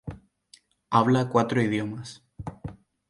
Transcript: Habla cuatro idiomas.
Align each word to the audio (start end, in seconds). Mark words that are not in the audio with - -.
Habla 0.89 1.29
cuatro 1.29 1.61
idiomas. 1.61 2.23